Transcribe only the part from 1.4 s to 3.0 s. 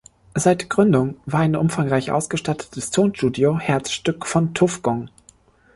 ein umfangreich ausgestattetes